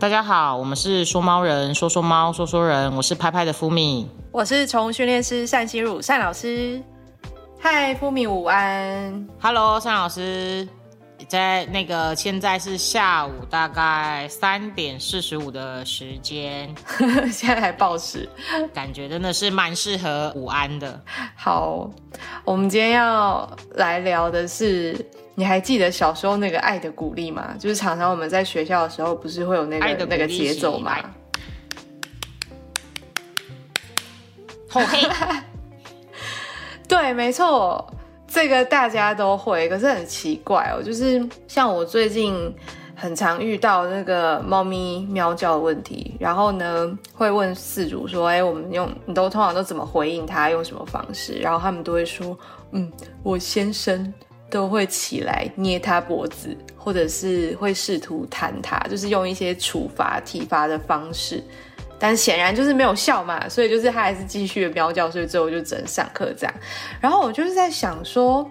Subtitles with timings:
[0.00, 6.80] 大家好，我们是说猫人，说说猫，说说人，我是拍拍的福米，我是宠物训练师单心如单老师。
[7.58, 10.68] 嗨，福米午安，Hello，单老师，
[11.26, 16.72] 在那个现在是下午大概三点四十五的时间，
[17.32, 18.28] 现在还报时，
[18.72, 21.02] 感觉真的是蛮适合午安的。
[21.34, 21.90] 好，
[22.44, 24.96] 我们今天要来聊的是。
[25.38, 27.54] 你还记得小时候那个爱的鼓励吗？
[27.60, 30.98] 就是常常我们在学校的时候，不是会有那个那个节奏吗？
[34.68, 35.08] 好黑。
[36.88, 37.88] 对，没错，
[38.26, 39.68] 这个大家都会。
[39.68, 42.52] 可是很奇怪哦，就是像我最近
[42.96, 50.50] 很常遇到那个猫咪喵叫的问题，然后呢会问饲主说：“哎，我们用你都通常都怎么回应它？
[50.50, 52.36] 用什么方式？”然后他们都会说
[52.74, 52.90] ：“嗯，
[53.22, 54.12] 我先生。”
[54.50, 61.42] 都会起来捏他脖子，或者是会试图弹他，就是用一些处罚、体罚的方式，
[61.98, 66.54] 但显然就是没有效嘛，所以就是他还是继续的喵叫，所以最后就只能上课这样。
[67.00, 68.48] 然后我就是在想说，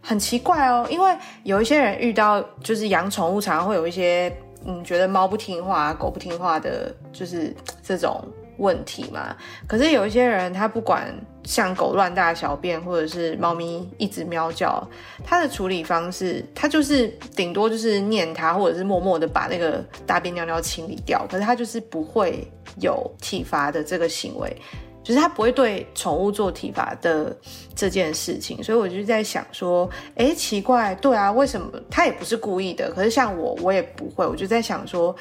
[0.00, 4.32] 很奇怪哦，因为有一些人遇到就是养宠物，常常会有一些
[4.66, 8.22] 嗯，觉得猫不听话、狗不听话的，就是这种。
[8.60, 9.36] 问题嘛？
[9.68, 11.14] 可是有一些人，他不管
[11.48, 14.86] 像狗乱大小便，或者是猫咪一直喵叫，
[15.24, 21.26] 它的处理方式，它就是顶多就是念它，或者是默默的把那个大便尿尿清理掉。
[21.26, 22.46] 可是它就是不会
[22.82, 24.54] 有体罚的这个行为，
[25.02, 27.34] 就是它不会对宠物做体罚的
[27.74, 28.62] 这件事情。
[28.62, 32.92] 所以我就在想说，哎，奇怪，对啊，为什么他也不是故意的？
[32.94, 34.26] 可是像我，我也不会。
[34.26, 35.16] 我就在想说。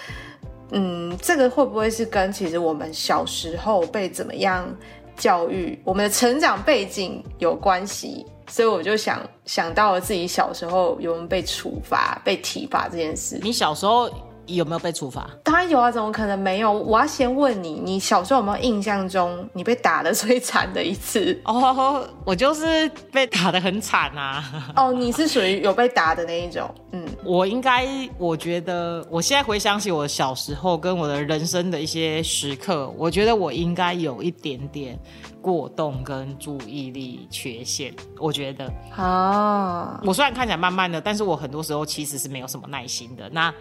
[0.71, 4.67] 嗯，这个会不会是跟其实我们小时候被怎么样
[5.17, 8.25] 教育，我们的成长背景有关系？
[8.49, 13.39] 所以我就想想到了自己小时候有人被处罚、被体罚这件事。
[13.41, 14.09] 你小时候？
[14.47, 15.29] 有没有被处罚？
[15.43, 16.71] 当然有啊，怎么可能没有？
[16.71, 21.39] 我要先问你，你小时候有没有印象中你被打的最惨的一次？
[21.45, 24.73] 哦，我就是被打的很惨啊。
[24.75, 26.69] 哦，你是属于有被打的那一种。
[26.91, 27.87] 嗯，我应该，
[28.17, 34.97] 我觉得我现在回想起我小时候跟我的人生的一些时刻，我觉得我应该有一点点
[35.41, 37.93] 过动跟注意力缺陷。
[38.19, 43.29] 我觉得啊，我虽然看起来慢慢的，但是我很多时候其实是没有什么耐心的。
[43.29, 43.53] 那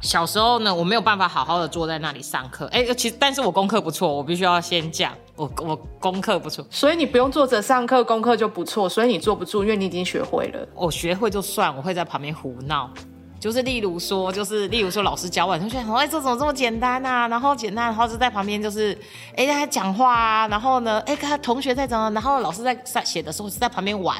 [0.00, 2.66] 小时候呢，我没有办法好好的坐在那里上课。
[2.66, 10.68] 哎，其实但是我功课不错，我必须要先讲，我我功课不错，所以你不用坐着上课，功课就不错，所以你坐不住，因为你已经学会了。
[10.74, 12.88] 我学会就算，我会在旁边胡闹，
[13.40, 17.26] 就是例如说，就是例如说，老师教完，同学，哎，这怎么这么简单啊？
[17.26, 18.96] 然后简单，然后就在旁边就是，
[19.34, 24.16] 哎，他讲话啊，然后呢，哎，他同学在怎然后老师在在写的时候是在旁边玩，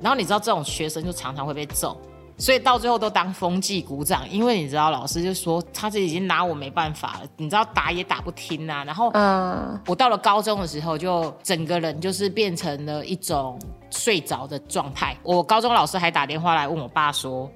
[0.00, 1.96] 然后你知道这种学生就常常会被揍。
[2.38, 8.84] 所以到最后都当风纪鼓掌，因为你知道老师就说他这已经拿我没办法了，你知道打也打不听啊。
[8.84, 13.58] 然后，嗯，我到了高中的时候，就整个人就是变成了一种
[13.90, 15.16] 睡着的状态。
[15.22, 17.50] 我高中老师还打电话来问我爸说。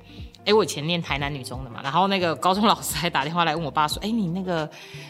[0.47, 4.67] 哎，我以前念台南女中的嘛，然后那个高中老师还打电话来问我爸说：“哎，你那个，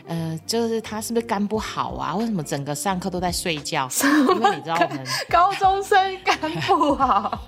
[0.08, 2.16] 呃，就是他是不是肝不好啊？
[2.16, 3.88] 为什么整个上课都在睡觉？
[4.02, 7.46] 因为你知道我们高中生肝不好，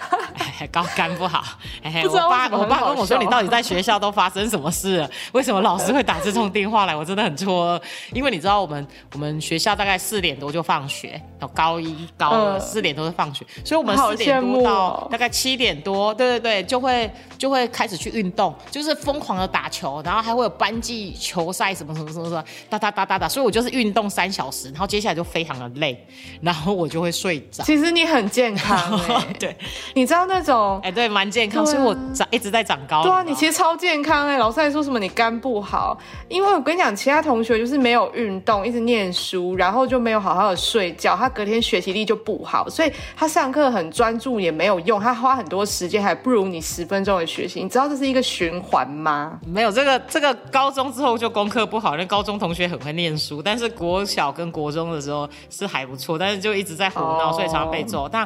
[0.70, 1.42] 高肝不好。
[1.82, 5.10] 哎，我爸我爸跟我说，你到底在学校都发生什么事了？
[5.32, 6.94] 为什么老师会打这通电话来？
[6.94, 7.80] 我真的很错，
[8.12, 11.20] 因为你知道我们我们学校大概四点多就放学，
[11.52, 17.10] 高一高二四点多就放学，所以我们四点多到大概七点多，对对对，就会。
[17.42, 23.28] 就会开始去运动，就是疯狂的打球，然后还会有班级球赛什么什么什么什么，哒哒哒哒哒。
[23.28, 26.06] 所以我就是运动三小时，然后接下来就非常的累，
[26.40, 27.64] 然后我就会睡着。
[27.64, 28.96] 其实你很健康，
[29.40, 29.56] 对，
[29.94, 33.02] 你知道那种，哎，对，蛮健康，所以我长一直在长高。
[33.02, 35.98] 对啊，你其实超健康哎，老师还说什么你肝不好，
[36.28, 47.02] 因为我跟你讲，其他同学就是没有运动，一直念书，然后就没有好好的睡觉，他隔天学习力就不好，所以他上课很专注也没有用，他花很多时间还不如你十分。
[47.02, 49.36] 钟的学习，你知道这是一个循环吗？
[49.44, 58.08] 没有这个，这个高中之后就功课不好，那高中同学很会念书，但是国小跟国中的时候是还不错，但是就一直在胡闹，所以常常被揍。
[58.08, 58.24] 但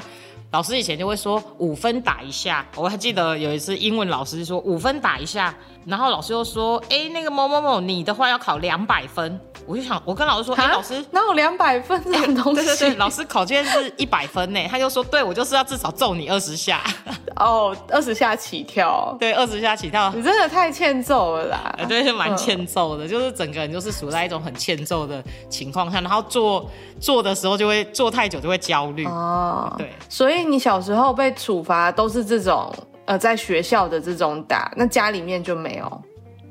[0.53, 5.55] 老师以前就会说五分打一下，我还记得有一次英文老师说五分打一下，
[5.87, 9.39] 然后老师又说，哎，那个某某某，你的话要考两百分。
[9.67, 12.65] 我就想，我跟老师说，哎，老师哪有两百分 这种东西？
[12.65, 16.83] 对对对，老师考卷是一百分呢，他就说，对我就是要至少揍你二十下。
[17.37, 21.77] 哦，二十下起跳，对，二十下起跳，你真的太欠揍了啦！
[21.89, 29.05] 对，是蛮欠揍的，就是整个人就是处在一种很欠揍的情况下，然后做做的时候就会做太久就会焦虑。
[29.07, 32.73] 哦，对，所以你小时候被处罚都是这种，
[33.07, 36.03] 呃，在学校的这种打，那家里面就没有。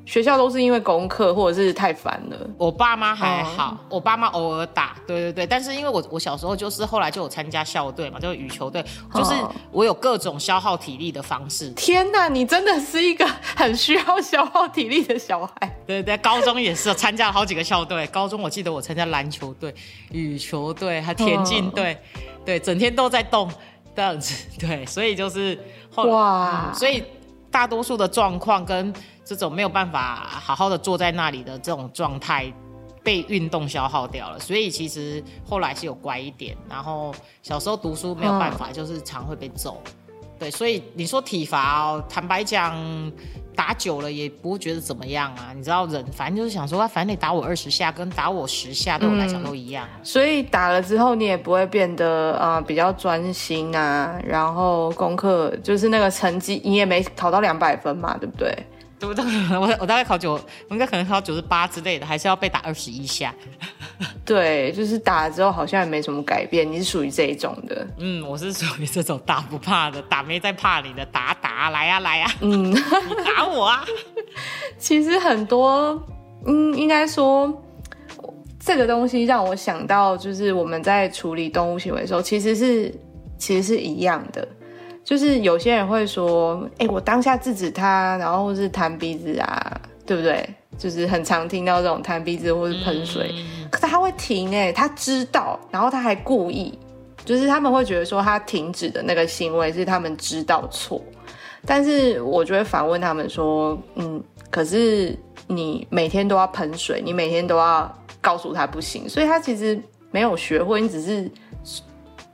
[0.06, 2.38] 学校都是因为功课或者是太烦了。
[2.60, 5.48] 我爸妈还好，我爸妈偶尔打，对对对。
[5.48, 8.86] 但是因为我我小时候就是后来就有参加校队嘛，就是羽球队，
[9.16, 9.34] 就是
[9.72, 11.72] 我有各种消耗体力的方式。
[11.72, 13.26] 天哪，你真的是一个
[13.58, 15.76] 很需要消耗体力的小孩。
[15.88, 18.06] 对对，高中也是参加了好几个校队。
[18.08, 19.74] 高中我记得我参加篮球队、
[20.12, 21.98] 羽球队还田径队，
[22.46, 23.50] 对，整天都在动
[23.96, 24.46] 这样子。
[24.60, 25.58] 对，所以就是
[25.96, 27.04] 哇，所以
[27.50, 28.94] 大多数的状况跟。
[29.28, 32.54] 这种没有办法好好的坐在那里的这种状态，
[33.04, 34.40] 被运动消耗掉了。
[34.40, 37.12] 所以其实后来是有乖一点，然后
[37.42, 39.82] 小时候读书没有办法，就是常会被揍。
[40.40, 42.76] 对，所以你说体罚哦，坦白讲，
[43.56, 45.52] 打久了也不会觉得怎么样啊。
[45.56, 49.88] 你知道人，反正就是想说，反正你打我二十下，跟打我十下对我来讲都一样。
[50.04, 58.54] 所以打了之后，你也不会变得啊比较专心啊，然后功课就是那个成绩，你也没考到两百分嘛，对不对？
[58.98, 59.24] 对不对？
[59.58, 60.34] 我我大概考九，
[60.70, 63.34] 我应该可能考九十八之类的，还是要被打二十一下。
[64.26, 66.70] 对，就是打了之后好像也没什么改变。
[66.70, 67.88] 你是属于这一种的？
[67.98, 72.28] 嗯，我是属于这种打不怕的，打没在怕你的，打打来呀来呀。
[72.42, 72.76] 嗯，你
[73.24, 73.86] 打我啊！
[74.78, 76.02] 其实很多，
[76.46, 77.64] 嗯，应该说
[78.60, 82.94] 这个东西让我想到，就是我们在处理动物行为的时候，其实是
[83.38, 84.48] 其实是一样的。
[85.04, 90.48] 就是有些人会说，哎，我当下制止他，然后或是弹鼻子啊，对不对？
[90.78, 93.34] 就是很常听到这种弹鼻子或是喷水，
[93.72, 96.78] 可是他会停，哎，他知道，然后他还故意，
[97.24, 101.02] 就是他们会觉得说他停止的那个行为是他们知道错，
[101.66, 105.18] 但是我就会反问他们说，嗯，可是
[105.48, 107.92] 你每天都要喷水，你每天都要
[108.22, 109.80] 告诉他不行，所以他其实
[110.12, 111.30] 没有学会，你只是。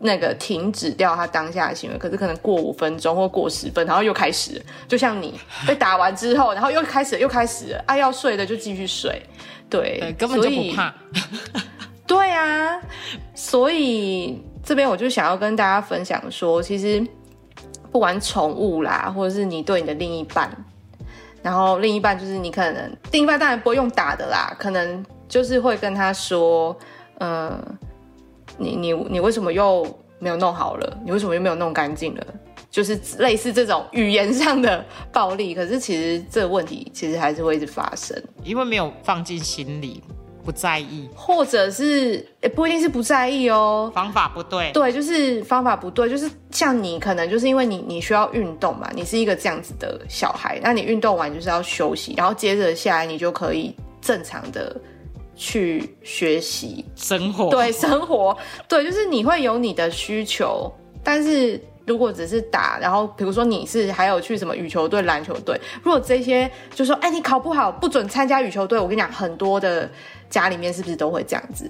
[0.03, 9.21] 那个停止掉他当下的行为，可是可能过五分钟或过十分，然后又开始，就像你 被打完之后，然后又开始又开始，啊要睡的就继续睡，
[9.69, 10.94] 对，根本就不怕，
[12.07, 12.81] 对啊，
[13.36, 17.06] 所以这边我就想要跟大家分享说，其实
[17.92, 20.50] 不管宠物啦，或者是你对你的另一半，
[21.44, 26.75] 然后另一半就是你可能另一半当然不会用打的啦，可能就是会跟他说，
[27.19, 27.77] 嗯。
[28.57, 29.86] 你你你为什么又
[30.19, 30.98] 没有弄好了？
[31.03, 32.25] 你为什么又没有弄干净了？
[32.69, 38.15] 就是类似这种语言上的暴力，可是其实这个问题其实还是会一直发生，
[38.45, 40.01] 因为没有放进心里，
[40.45, 54.74] 不在意，或者是也不一定是不在意哦，方法不对，对，就是方法不对，就是像你可能就是因为你你需要运动嘛，你是一个这样子的小孩，那你运动完就是要休息，然后接着下来你就可以正常的。
[55.41, 60.71] 去学习生活，对生活，对，就是你会有你的需求，
[61.03, 69.89] 但是如果只是打，然后比如说你是还有去什么羽球队、篮球队，如果这些就说，哎，你考不好不准参加羽球队，我跟你讲，很多的
[70.29, 71.67] 家里面是不是都会这样子？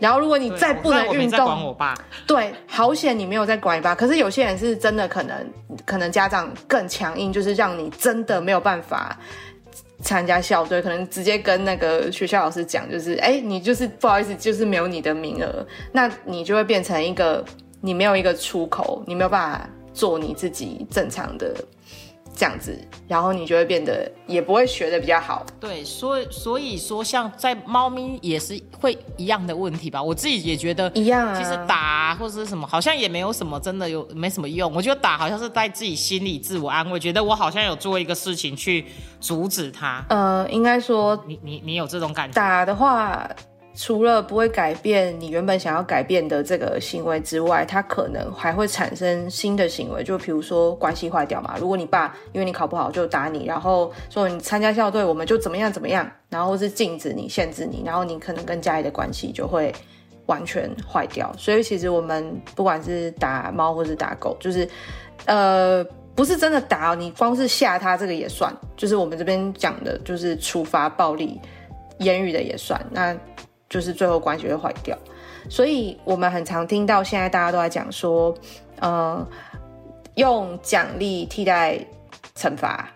[0.00, 1.94] 然后如果你再不能运动，管我爸，
[2.26, 3.94] 对，好险你没有在管你爸。
[3.94, 5.52] 可是有些人是真的可能，
[5.84, 9.16] 可能家长更强硬，就是让你真的没有办法。
[10.00, 17.44] 参加校队，可能直接跟那个学校老师讲，就是，哎，你就是不好意思，就是没有你的名额，那你就会变成一个，
[17.80, 21.54] 你没有一个出口，你没有办法做你自己正常的。
[22.38, 22.78] 这样子，
[23.08, 25.44] 然后你就会变得也不会学的比较好。
[25.58, 30.00] 对，所以所以说，像在猫咪也是会一样的问题吧。
[30.00, 31.36] 我自己也觉得一样啊。
[31.36, 34.72] 其实打或者是什么，好像也没有什么真的有没什么用。
[34.72, 38.86] 我觉得打好像是在自己心里自我安慰，觉得我好像有做一个事情去
[39.18, 40.04] 阻止它。
[40.08, 42.34] 呃，应该说你你你有这种感觉。
[42.34, 43.28] 打的话。
[43.80, 51.54] 除了不会改变你原本想要改变的这个行为之外，它可能还会产生新的行为，就比如说关系坏掉嘛。
[51.60, 59.72] 如果你爸因为你考不好就打你，然后说你参加校队我们就怎么样怎么样，然后是禁止你、限制你，然后你可能跟家里的关系就会
[60.26, 61.32] 完全坏掉。
[61.38, 64.68] 所以其实我们不管是打猫或是打狗，就是
[65.26, 71.40] 呃不是真的打你，光是吓它这个也算，就是我们这边讲的就是处罚暴力
[72.00, 72.84] 言语的也算。
[72.90, 73.16] 那
[73.68, 74.96] 就是最后关系会坏掉，
[75.48, 78.34] 所以我们很常听到现在大家都在讲说，
[78.80, 79.26] 呃，
[80.14, 81.78] 用奖励替代
[82.34, 82.88] 惩罚，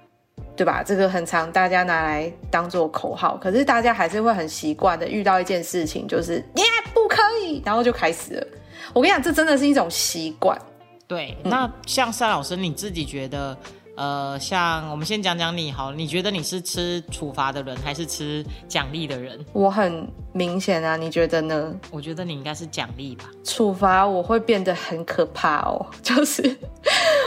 [0.57, 0.83] 对吧？
[0.83, 6.65] 这个很常大家拿来当做口号，可是大家还是会很习惯的，遇到一件事情就是耶
[6.95, 8.47] 不可以，然后就开始了。
[8.95, 10.59] 我跟你讲，这真的是一种习惯。
[11.07, 13.57] 对，那像单老师，你自己觉得？
[13.95, 19.39] 呃，像我们先讲讲你好，你觉得你是吃处罚的人还是吃奖励的人？
[19.53, 21.75] 我很明显啊，你觉得呢？
[21.91, 23.25] 我觉得你应该是奖励吧。
[23.45, 26.57] 处罚我会变得很可怕哦， 就是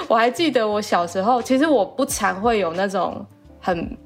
[0.08, 3.26] 我还记得我小时候，其实我不常会有那种
[3.60, 3.98] 很。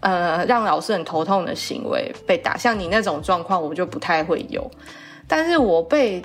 [0.00, 4.70] 呃让老师很头痛的行为被打，像你那种状况，我就不太会有。
[5.26, 6.22] 但是我被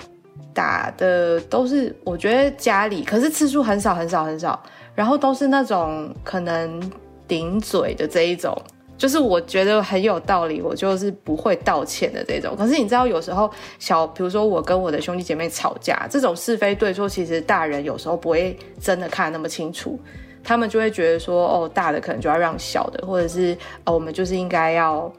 [0.54, 4.62] 打的都是我觉得家里，可是次数很少很少很少，
[4.94, 6.80] 然后都是那种可能
[7.26, 8.56] 顶嘴的这一种。
[8.98, 12.54] 就是我觉得很有道理，我就是不会道歉的这种。
[12.56, 19.98] 可是你知道，有时候小，比如说我跟我的兄弟姐妹吵架，这种是非对错，其实大人有时候不会真的看那么清楚，
[20.44, 25.12] 他们就会觉得说，哦，大的可能就要让小的，或者是哦，我们就是应该要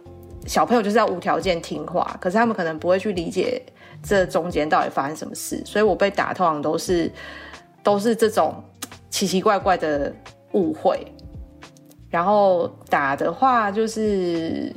[0.45, 2.15] 小朋友就是要无条件听话。
[2.21, 3.61] 可是他们可能不会去理解
[4.03, 7.09] 这中间到底发生什么事，所以我被打通常都是
[7.81, 8.61] 都是这种
[9.09, 10.13] 奇奇怪怪的
[10.51, 10.99] 误会。
[12.09, 14.71] 然后打的话就是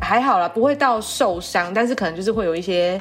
[0.00, 3.00] 还好啦，不会到受伤，但是可能就是会有一些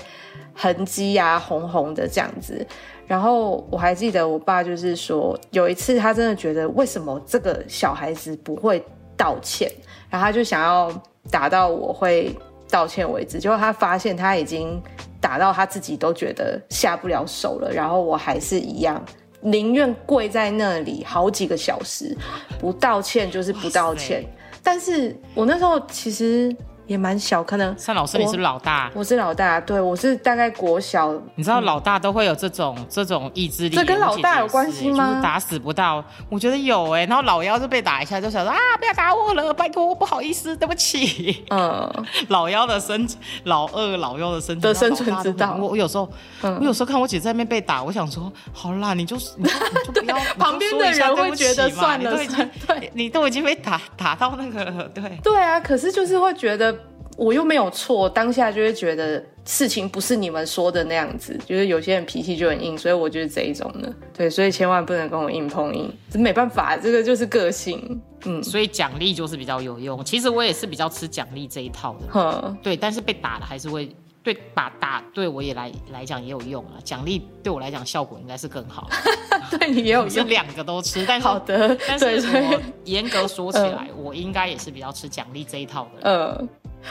[0.54, 2.66] 痕迹啊，红红的这样子。
[3.06, 8.82] 然后我还记得我爸就是说，有一次他真的觉得为什么这个小孩子不会
[9.18, 9.70] 道歉，
[10.10, 10.92] 然后他就想要
[11.30, 12.34] 打到我会
[12.70, 13.40] 道歉为止。
[13.40, 14.82] 结果他发现他已经
[15.20, 19.04] 打到他自己都觉得下不了手了，然后我还是一样。
[19.42, 22.18] 宁愿跪在那里好几个小时，
[22.60, 24.24] 不道歉就是不道歉。
[24.62, 26.56] 但是我那时候其实。
[26.88, 27.75] 也蛮小，可能。
[27.86, 28.89] 单老师，你是老大。
[28.94, 31.13] 我是老大，对我是大概国小。
[31.36, 35.20] 你知道老大都会有这种这种意志力，这跟老大有关系吗？
[35.22, 37.06] 打死不到，我觉得有哎。
[37.06, 41.46] 然后老幺就被打一下，就想说啊，不要打我了，拜托，不好意思，对不起。
[41.50, 42.06] 嗯。
[42.29, 43.06] 老幺的生，
[43.44, 45.58] 老二老幺的生的生存之道。
[45.60, 46.10] 我我有时候，
[46.41, 49.44] 我有时候看我姐在那边被打，我想说，好啦，你就你
[49.86, 50.17] 就不要。
[50.39, 52.17] 旁边的人会觉得算了，
[52.65, 55.03] 对，你都已经被打打到那个了，对。
[55.22, 56.76] 对啊，可是就是会觉得。
[57.18, 63.92] 我又没有错，当下就会觉得事情不是你们说的那样子，就是有些人脾气就很硬，所以我就是这一种的。
[64.16, 68.00] 对，所以千万不能跟我硬碰硬，这没办法，这个就是个性。
[68.26, 70.04] 嗯，所以奖励就是比较有用。
[70.06, 72.58] 其实我也是比较吃奖励这一套的。
[72.62, 73.90] 对，但是被打了还是会
[74.27, 76.75] 对打打对我也来来讲也有用啊。
[76.84, 78.89] 奖励对我来讲效果应该是更好。
[79.50, 81.05] 对你也有用，两个都吃。
[81.07, 86.01] 但好的，但是我严格说起来，我应该也是比较吃奖励这一套的。
[86.01, 86.50] 嗯。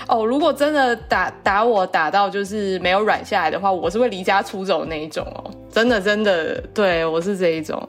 [0.09, 5.51] 哦，如果真的打打我打到就是没有软下来的话，我是会离家出走那一种哦。
[5.71, 7.87] 真的真的，对我是这一种，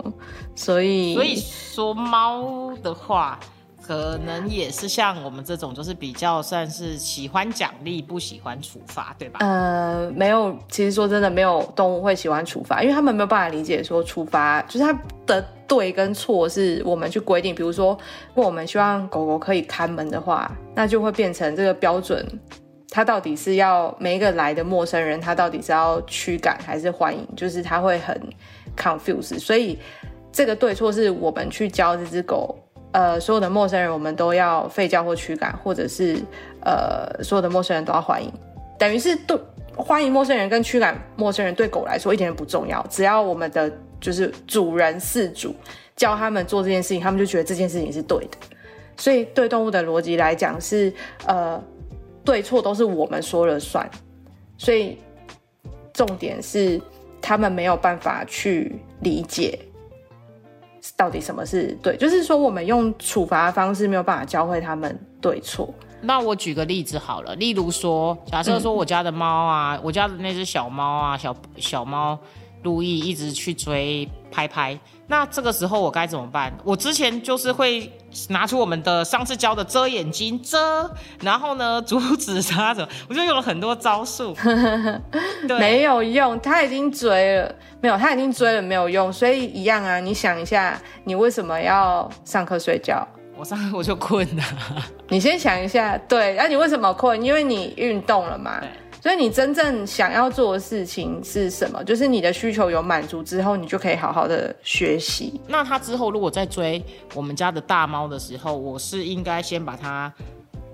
[0.55, 3.39] 所以所以说猫的话。
[3.87, 9.39] 可能也是像我们这种，就是比较算是喜欢奖励，不喜欢处罚，对吧？
[9.39, 14.93] 呃，没有，其实说真的，没有动物会喜欢处罚，因为他们没有办法理解说处罚就是它
[15.25, 17.55] 的对跟错是我们去规定。
[17.55, 17.97] 比如说，
[18.33, 22.27] 如果我们希望狗狗可以看门的话，那就会变成这个标准，
[22.89, 27.25] 它到底是要每一个来的陌生人，它到底是要驱赶还是欢迎？
[27.37, 28.21] 就是它会很
[28.75, 29.79] confuse，所以
[30.29, 32.53] 这个对错是我们去教这只狗。
[32.97, 36.19] 呃，所有的陌生人我们都要吠叫或驱赶，或者是
[36.61, 38.33] 呃，所有的陌生人都要欢迎，
[38.79, 39.39] 等于是对
[39.75, 45.53] 欢迎陌生人跟驱赶陌生人对狗来说一点都不重要，只要我们的就是主人饲主
[45.95, 48.37] 教他们做这件事情，他们就觉得这件事情是对的。
[48.97, 50.91] 所以对动物的逻辑来讲是
[51.27, 51.63] 呃，
[52.25, 53.87] 对错都是我们说了算，
[54.57, 54.97] 所以
[55.93, 56.81] 重点是
[57.21, 59.59] 他们没有办法去理解。
[60.95, 61.97] 到底什么是对？
[61.97, 65.73] 就是说，我们用处罚的方式没有办法教会他们对错。
[65.99, 72.17] 那我举个例子好了，例如说，假设说我家的猫啊，我家的那只小猫啊，小小猫
[72.63, 74.77] 路易一直去追拍拍。
[75.09, 76.51] 那这个时候我该怎么办？
[76.63, 77.89] 我之前就是会
[78.27, 80.89] 拿出我们的上次教的遮眼睛遮，
[81.21, 84.35] 然后呢阻止他怎我就用了很多招数，
[85.57, 89.99] 没有用，他已经追了，没有，他已经追了没有用，所以一样啊。
[89.99, 93.07] 你想一下，你为什么要上课睡觉？
[93.37, 94.43] 我上课 我就困了。
[95.07, 97.21] 你先想一下，对，那你为什么困？
[97.23, 98.61] 因为你运动了嘛。
[99.07, 101.81] 所以你真正想要做的事情是什么？
[101.85, 105.39] 就是你的需求有满足之后，你就可以好好的学习。
[105.47, 106.83] 那他之后如果在追
[107.13, 110.13] 我们家的大猫的时候，我是应该先把它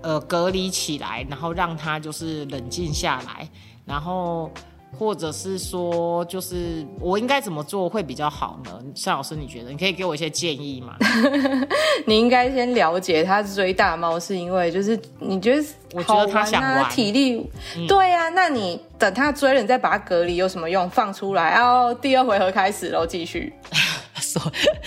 [0.02, 3.48] 呃隔离起来，然后让它就是冷静下来，
[3.84, 4.50] 然后。
[4.98, 8.70] 或者是说，就是我应该怎么做会比较好呢？
[8.94, 10.96] 尚老师，你觉得你可以给我一些建议吗？
[12.06, 17.50] 你应该先了解他追大猫是因为，就是你觉得我觉得他想玩，体力
[17.88, 18.28] 对呀。
[18.30, 20.88] 那你等他追了，你再把它隔离有什么用？
[20.90, 23.52] 放出来，然后第二回合开始喽，继续。
[24.20, 24.40] 说，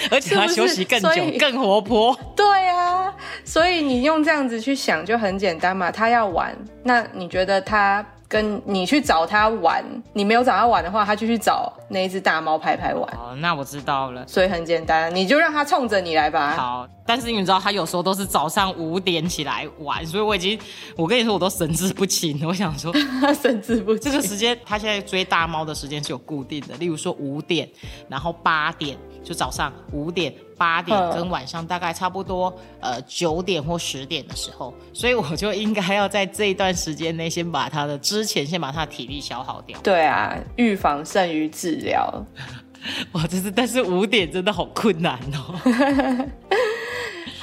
[0.09, 1.09] 而且他休息更久，
[1.39, 2.17] 更活泼。
[2.35, 3.13] 对啊，
[3.45, 5.91] 所以你用这样子去想就很简单嘛。
[5.91, 8.05] 他要玩，那你觉得他？
[8.27, 13.03] 跟你去找他玩，你没有找他玩的话，他就去找那一只大猫拍拍玩。
[13.13, 14.25] 哦，那我知道了。
[14.27, 16.51] 所以很简单，你就让他冲着你来吧。
[16.51, 20.59] 好，但是你知道他有时候都是早上五点起来玩，所以我已经，
[20.95, 22.45] 我跟你说我都神志不清。
[22.45, 22.93] 我想说，
[23.41, 24.11] 神志不清。
[24.11, 27.67] 这个时间他现在追大猫的时间是有固定的，例如说五点，
[28.09, 39.79] 然后八点，就早上五点、八点跟晚上大概差不多呃九点或十点的时候，所以我就应该要在这一段时间内先把他的之前先把他的体力消耗掉。
[39.81, 42.13] 对啊，预防胜于治疗。
[43.13, 45.59] 哇，这是但是五点真的好困难哦。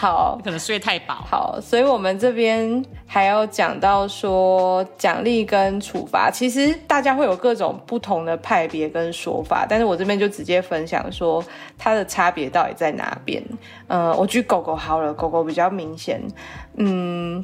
[0.05, 1.15] 好，可能睡太饱。
[1.15, 11.43] 好，所以我们这边还要讲到说奖励跟处罚，其实大家会有各种不同的派别跟说法，但是我这边就直接分享说
[11.79, 13.43] 它的差别到底在哪边。
[13.87, 16.21] 呃，我举狗狗好了，狗狗比较明显，
[16.77, 17.43] 嗯，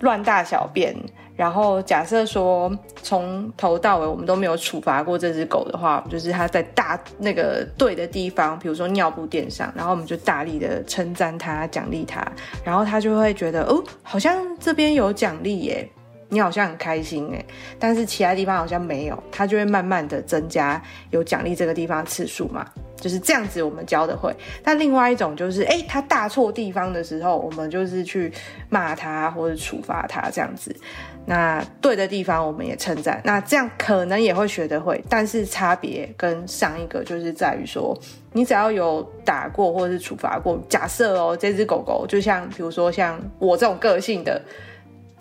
[0.00, 0.94] 乱大小便。
[1.36, 2.72] 然后假设说
[3.02, 12.26] 从头到尾我们都没有处罚过这只狗的话，就是它在大那个对的地方，比如说尿布垫上，然后我们就大力的称赞它、奖励它，
[12.64, 15.86] 然后它就会觉得哦，好像这边有奖励耶。
[16.28, 17.44] 你好像很开心哎，
[17.78, 22.66] 但是其他地方好像没有，它就会慢慢的增加有奖励这个地方次数嘛，
[22.96, 24.34] 就是这样子我们教的会。
[24.62, 28.32] 但另外一种就是，哎，它大错地方的时候，我们就是去
[28.68, 30.74] 骂它或者处罚它这样子。
[31.28, 37.96] 那对的地方我们也称赞，那这样可能也会学得会，但是差别跟上一个就是在于说，
[38.32, 44.42] 你只要有打过或者是处罚过，假设哦，这只狗狗就像比如说像我这种个性的。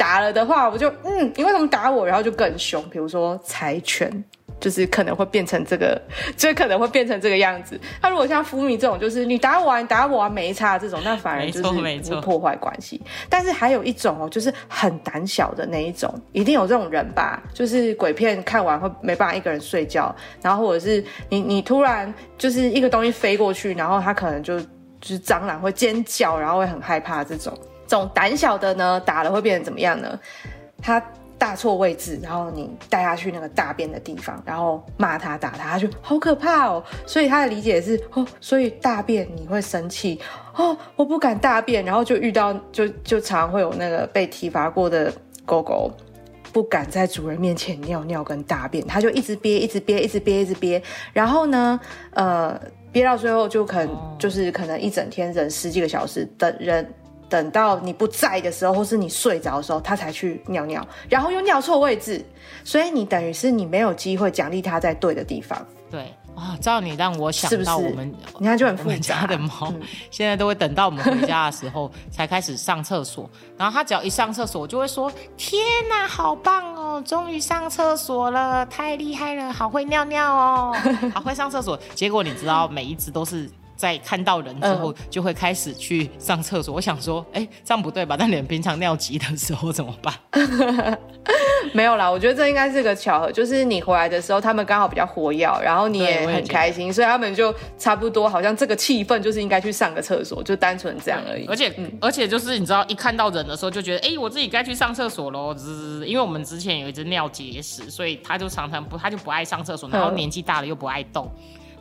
[0.05, 2.05] 打了的话，我就嗯，你为什么打我？
[2.05, 2.79] 然后就更凶。
[2.91, 4.23] 比如说柴犬，
[4.59, 5.99] 就是可能会变成这个，
[6.37, 7.79] 就可能会变成这个样子。
[7.99, 13.01] 他如果像福米这种，就是你打我啊，你打我啊，没差这种，那反而就是不破坏关系。
[13.27, 17.41] 但是还有一种哦，就是很胆小的那一种，一定有这种人吧？
[17.51, 24.67] 就是鬼片看完会没办法一个人睡觉，然后或者是你你突然就是一个东西飞过去，然后他可能就就
[25.01, 27.51] 是蟑螂会尖叫，然后会很害怕这种。
[27.87, 30.19] 这种胆小的呢，打了会变成怎么样呢？
[30.81, 31.01] 他
[31.37, 36.81] 大错位置，然后你带他去那个大便的地方，然后骂他打他，他就好可怕哦。
[37.05, 40.19] 所以他的理解是 哦，所以大便你会生气
[40.55, 45.11] 哦，我不敢大便，然后就遇到就就常会有那个被体罚过的
[45.45, 45.91] 狗狗，
[46.53, 50.81] 不敢在主人面前尿尿跟大便，他就一直憋，一直憋，一直憋，一直憋，
[51.11, 51.79] 然后呢，
[52.11, 52.59] 呃，
[52.93, 56.93] 憋到最后就可能就是可能一整天忍十几个小时等人。
[57.29, 62.23] 等到你不在的时候，或是你睡着的时候，它才去尿尿，然后又尿错位置，
[62.63, 65.65] 所以你等于是你没有机会奖励它在对的地方。
[65.89, 69.73] 对啊，照你让我想到我们，你看就很复杂的猫，
[70.11, 80.75] 现在都会等到我们回家的时候才开始上厕所，然后它只要一上厕所，我就会说：“天哪，好棒哦，终于上厕所了，太厉害了，好会尿尿哦，
[81.13, 83.49] 好会上厕所。”结果你知道，每一只都是。
[83.75, 86.73] 在看到人之后，就会开始去上厕所。
[86.73, 88.15] 我想说，哎，这样不对吧？
[88.17, 90.13] 那你们平常尿急的时候怎么办？
[91.73, 101.45] 没有啦，我觉得这应该是个巧合，就是你回来的时候，他们刚好比较活跃，然后你也很开心，所以他们就差不多，好像这个气氛就是应该去上个厕所，就单纯这样而已。
[101.47, 105.53] 而且，而且就是你知道，一看到人的时候，就觉得，哎，我自己该去上厕所喽。
[106.05, 111.29] 因为我们之前有一只尿结石，所以他就常常不，他就不爱上厕所，然后年纪大了又不爱动。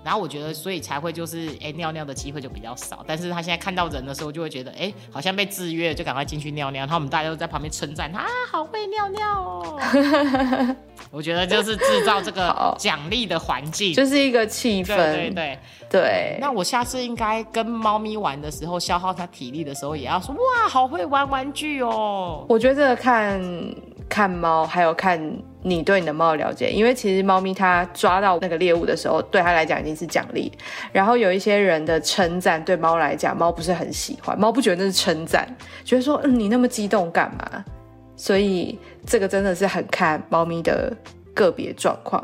[0.05, 3.03] 然后我觉得，所以才会就是哎尿尿的机会就比较少。
[3.07, 6.81] 但是他现在看到人的时候，就会觉得哎好像被制约，就赶快进去尿尿。
[6.81, 9.81] 然后我们大家都在旁边称赞他啊，好会尿尿哦。
[11.11, 14.97] 我觉得就是制造这个奖励的环境，就是一个气氛。
[14.97, 16.39] 对对对。
[16.41, 22.45] 那我下次应该跟猫咪玩的时候，消耗它体力的时候，也要说哇，好会玩玩具哦。
[22.49, 23.41] 我觉得看
[24.09, 25.21] 看猫，还有看。
[25.65, 30.53] 你对你的猫的了解，因为其实猫咪它抓到那个猎物的时候，对它来讲已经是奖励。
[30.93, 35.49] 然后有一些人的称赞对猫来讲，猫不是很喜欢，猫不觉得那是称赞，
[35.83, 37.65] 觉得说嗯你那么激动干嘛？
[38.15, 40.95] 所以这个真的是很看猫咪的
[41.35, 42.23] 个别状况。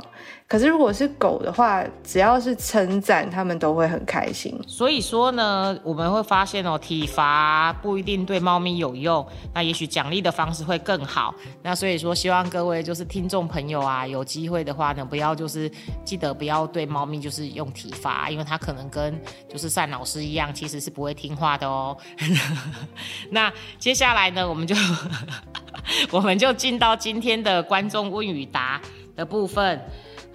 [0.50, 4.60] 可是如果是狗的话，只要是称赞，他们都会很开心。
[4.66, 11.32] 所以说呢，我们会发现哦，体罚不一定对猫咪有用，那也许奖励的方式会更好。
[11.62, 15.70] 那所以说，希望各位就是听众朋友啊，有机会的话呢，不要就是
[16.04, 19.16] 记得不要对猫咪就是用体罚，因为它可能跟
[19.48, 21.96] 就是单老师一样，其实是不会听话的哦。
[23.30, 24.74] 那接下来呢，我们就
[26.10, 28.80] 我们就进到今天的观众问与答
[29.14, 29.80] 的部分。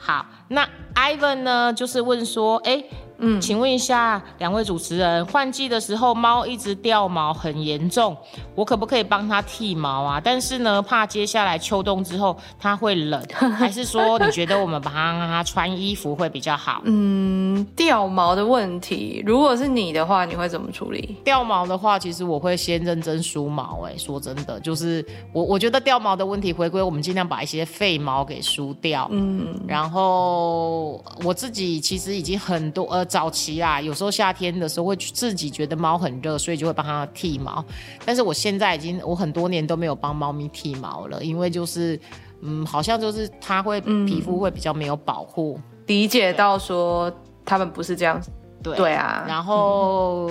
[0.05, 2.83] 好，那 Ivan 呢，就是问说，哎，
[3.27, 8.15] 嗯，请问一下两位主持人，换季的时候猫一直掉毛很严重，
[8.53, 10.21] 我可不可以帮它剃毛啊？
[10.23, 13.19] 但是呢，怕接下来秋冬之后它会冷，
[13.57, 16.81] 还是说你觉得我们帮它穿衣服会比较好？
[16.85, 21.17] 嗯，掉毛的问题，如果是你的话，你会怎么处理？
[21.23, 23.81] 掉毛的话，其实我会先认真梳毛。
[23.87, 29.07] 哎，说真的，就是我我觉得掉毛的问题回归，我们尽量把一些废毛给梳掉。
[29.11, 33.03] 嗯，然后我自己其实已经很多呃。
[33.15, 37.63] 早期啊，有时候夏天的时候会自己觉得猫很热，所以就会帮它剃毛。
[38.03, 41.97] 但是我现在已经我很多年都没有帮猫咪剃毛了，因为就是
[42.41, 45.57] 嗯，好像就是它会皮肤会比较没有保护。
[45.85, 47.09] 理解到说
[47.45, 48.21] 他们不是这样，
[48.61, 49.23] 对对啊。
[49.25, 50.29] 然后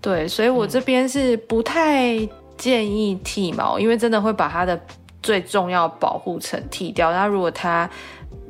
[0.00, 2.16] 对，所以我这边是不太
[2.56, 4.80] 建议剃毛，因为真的会把它的
[5.20, 7.10] 最重要保护层剃掉。
[7.10, 7.90] 那如果它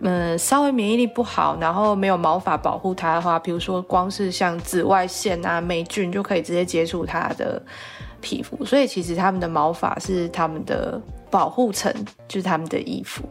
[0.02, 7.62] 嗯，稍微免疫力不好，然后没有毛发保护它的话，比如说光是像紫外线啊、霉菌就可以直接接触它的
[8.22, 10.98] 皮肤，所以其实它们的毛发是它们的
[11.30, 11.92] 保护层，
[12.26, 13.22] 就是它们的衣服。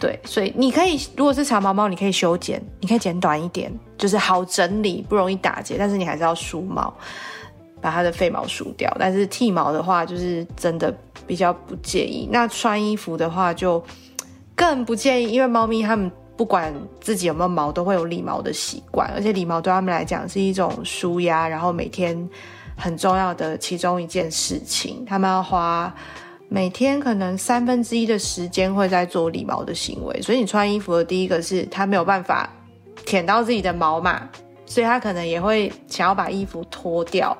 [0.00, 6.90] 对，所以你可以，如果是长毛猫，你可以修剪，你可以剪短一点，就是好整理，不容易打结，但是你还是要梳毛，
[7.82, 8.90] 把它的废毛梳掉。
[8.98, 10.96] 但是剃毛的话，就是真的
[11.26, 12.30] 比较不建议。
[12.32, 13.84] 那穿衣服的话，就。
[14.58, 22.28] 更不建议，因为猫咪它们不管自己有没有毛，都会有理毛的习惯，而且理毛对它们来讲是一种舒压，然后每天
[22.76, 25.04] 很重要的其中一件事情。
[25.06, 25.94] 它们要花
[26.48, 32.50] 每天可能三分之一的时间会在做理毛的行为，所以你穿衣服的第一个是它没有办法
[33.06, 34.28] 舔到自己的毛嘛，
[34.66, 37.36] 所以它可能也会想要把衣服脱掉，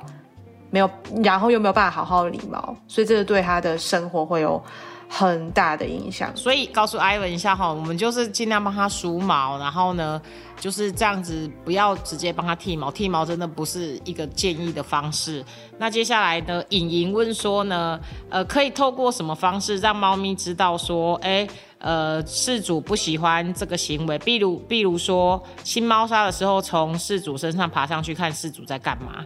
[0.71, 0.89] 没有，
[1.25, 4.63] 然后又没有办法好好理毛，所以这个对它的生活会有。
[5.09, 10.21] 很大的影响，所以告诉艾文一下哈，我们就是尽量帮他梳毛，然后呢
[10.61, 15.43] 就是这样子，不要直接帮他剃毛，剃毛真的不是一个建议的方式。
[15.79, 29.25] 那接下来呢，颖颖问说呢，呃，可以透过什么方式让猫咪知道说，哎，呃，事主不喜欢这个行为，比如，比如说新猫砂的时候，从事主身上爬上去看事主在干嘛。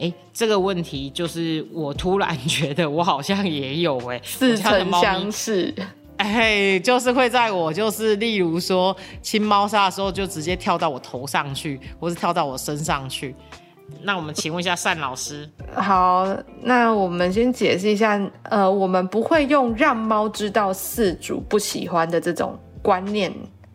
[0.00, 5.72] 哎，这个问题就是我突然觉得我好像也有哎，似曾相识。
[6.16, 13.34] 哎，就是会在我就是例如说亲猫砂的时候，就直接跳到我头上去，或是跳到我身上去。
[14.02, 15.48] 那我们请问一下单老师。
[15.74, 16.26] 好，
[16.62, 23.32] 那我们先解释一下，呃，我们不会用让猫知道饲主不喜欢的这种观念。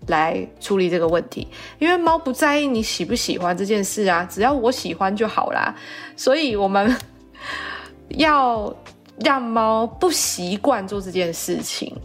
[0.07, 1.47] 来处理这个问题，
[1.79, 5.75] 因为猫不在意你喜不喜欢这件事啊，只要我喜欢就好啦。
[6.15, 6.95] 所以我们
[8.09, 8.73] 要
[9.23, 11.95] 让猫不习惯做这件事情，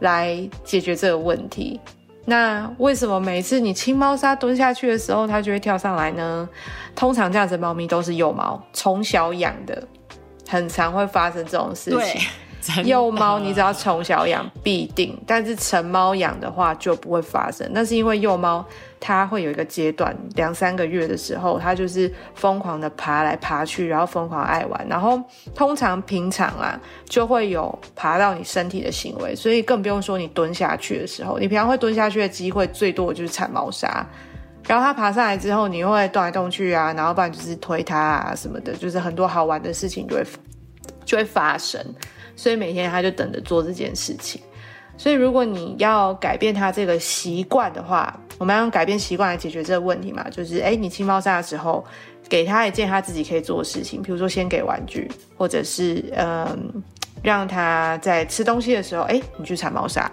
[0.00, 1.80] 来解决这个问题。
[2.26, 6.48] 那为什么每次你清猫砂蹲下去的时候，它就会跳上来呢？
[6.94, 9.82] 通常这样子猫咪都是幼猫，从小养的，
[10.48, 12.20] 很常会发生这种事情。
[12.84, 17.68] 幼猫你只要从小养必定，但是成猫养的话就不会发生。
[17.72, 18.64] 那是因为幼猫
[18.98, 24.86] 它会有一个阶段，两三个月的时候，它就是疯狂的爬来爬去，然后疯狂爱玩。
[24.88, 25.20] 然后
[25.54, 34.06] 通常平常啊就会有爬到你身体的行为，所以更不用说你蹲下去的时候，你平常会蹲下去的机会最多的就是铲猫砂。
[34.68, 40.24] 然后它爬上来之后，你会动来动去啊，然后不然就是推它啊什么的，就是很多好玩的事情就会
[41.06, 41.82] 就会发生。
[42.40, 44.40] 所以每天他就等着做这件事情。
[44.96, 50.26] 所以如果你要改变他这个习惯的话，我们要用改变习惯来解决这个问题嘛？
[50.30, 51.84] 就是哎，你清猫砂的时候，
[52.30, 56.82] 给他一件他自己可以做的事情，比如说先给玩具，或者是嗯，
[57.22, 60.10] 让他在吃东西的时候，哎，你去铲猫砂，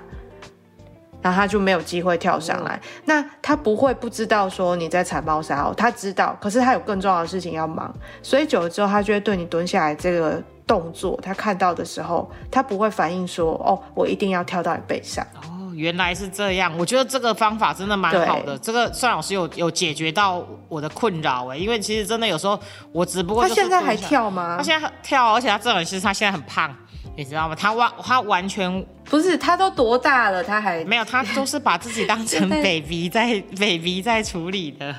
[1.21, 2.77] 然后他就没有机会跳上来。
[3.05, 10.43] 那他不会不知道说你在铲猫砂哦，他知道，可是他有更重要的事情要忙，所以久了之后，他就会对你蹲下来这个。
[10.67, 16.71] 动作，他看到的时候，他不会反应说：“哦，我一定要跳到你背上。”哦，原来是这样。
[16.77, 18.57] 我觉得这个方法真的蛮好的。
[18.57, 22.59] 这个算老师有有解决到我的困扰哎，因为其实真的有时候
[22.91, 24.57] 我只不过他现在还跳吗？
[24.57, 26.75] 他现在跳，而且他这种其实他现在很胖，
[27.15, 27.55] 你知道吗？
[27.55, 34.93] 他完他完全不是，他都多大了，他还没有，他都是把自己当成 baby 在 baby 在处理的，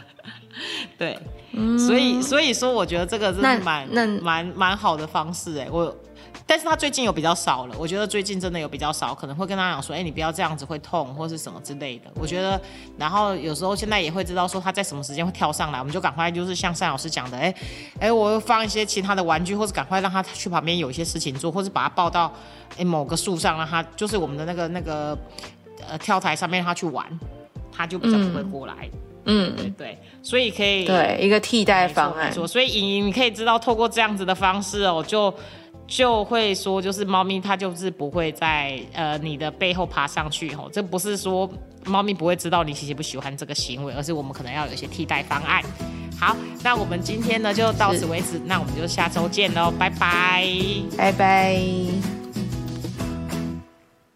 [0.99, 1.19] 对。
[1.53, 3.89] 嗯所以，所以说，我觉得这个是蛮、
[4.23, 5.67] 蛮、蛮好的方式哎。
[5.71, 5.93] 我，
[6.47, 7.75] 但是他最近有比较少了。
[7.79, 12.11] 我觉得最近真的有比较少，可能会跟他讲说，哎，你不要这样子会痛，或是什么之类的。
[12.17, 12.61] 我觉得，
[12.99, 17.55] 然后有时候现在也会知道说他在什么时间会跳上来，我们就赶快就是像单老师讲的，哎，
[17.99, 22.31] 哎，我放一些其他的玩具，或是赶快让他去旁边有一些事情做，或是把他抱到
[22.77, 25.19] 哎某个树上，让他就是我们的那个那个
[25.89, 27.07] 呃跳台上面让他去玩，
[27.73, 28.75] 他就比较不会过来。
[28.93, 28.99] 嗯，
[29.57, 32.35] 对对，所以可以对一个替代方案没。
[32.35, 35.33] 错，所以莹莹你可以知道，透过这样子的方式哦，就
[35.87, 41.49] 就会说，就是猫咪它就是不会在呃你的背后爬上去哦，这不是说
[41.85, 45.63] 猫咪不会知道你喜不喜欢这个行为，而是我们可能要有一些替代方案。
[46.19, 50.45] 好，那我们今天呢就到此为止，那我们就下周见喽，拜拜。
[50.97, 52.18] 拜拜。